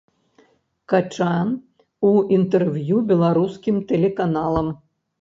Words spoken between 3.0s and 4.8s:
беларускім тэлеканалам.